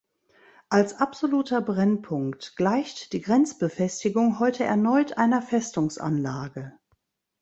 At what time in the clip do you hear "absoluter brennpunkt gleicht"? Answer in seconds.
0.95-3.13